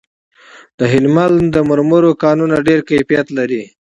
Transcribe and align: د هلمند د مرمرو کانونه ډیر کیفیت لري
د 0.79 0.81
هلمند 0.93 1.37
د 1.55 1.57
مرمرو 1.69 2.11
کانونه 2.23 2.55
ډیر 2.67 2.79
کیفیت 2.89 3.27
لري 3.37 3.63